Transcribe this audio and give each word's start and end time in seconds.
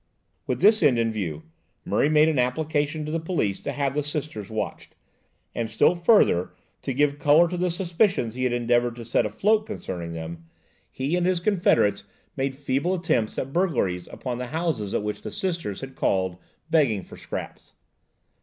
With 0.47 0.61
this 0.61 0.81
end 0.81 0.97
in 0.97 1.11
view, 1.11 1.43
Murray 1.85 2.09
made 2.09 2.27
an 2.27 2.39
application 2.39 3.05
to 3.05 3.11
the 3.11 3.19
police 3.19 3.59
to 3.59 3.71
have 3.71 3.93
the 3.93 4.01
Sisters 4.01 4.49
watched, 4.49 4.95
and 5.53 5.69
still 5.69 5.93
further 5.93 6.55
to 6.81 6.91
give 6.91 7.19
colour 7.19 7.47
to 7.47 7.55
the 7.55 7.69
suspicions 7.69 8.33
he 8.33 8.43
had 8.43 8.51
endeavoured 8.51 8.95
to 8.95 9.05
set 9.05 9.27
afloat 9.27 9.67
concerning 9.67 10.13
them, 10.13 10.45
he 10.89 11.15
and 11.15 11.27
his 11.27 11.39
confederates 11.39 12.01
made 12.35 12.55
feeble 12.55 12.95
attempts 12.95 13.37
at 13.37 13.53
burglary 13.53 14.01
upon 14.09 14.39
the 14.39 14.47
houses 14.47 14.95
at 14.95 15.03
which 15.03 15.21
the 15.21 15.29
Sisters 15.29 15.81
had 15.81 15.93
called, 15.93 16.37
begging 16.71 17.03
for 17.03 17.15
scraps. 17.15 17.73